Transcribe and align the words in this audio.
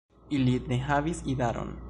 Ili 0.37 0.55
ne 0.71 0.81
havis 0.87 1.23
idaron. 1.35 1.73